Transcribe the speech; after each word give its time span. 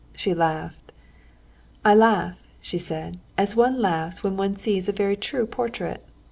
She 0.15 0.33
laughed. 0.33 0.93
"I 1.85 1.93
laugh," 1.93 2.35
she 2.59 2.79
said, 2.79 3.19
"as 3.37 3.55
one 3.55 3.79
laughs 3.79 4.23
when 4.23 4.35
one 4.35 4.55
sees 4.55 4.89
a 4.89 4.93
very 4.93 5.15
true 5.15 5.45
portrait. 5.45 6.03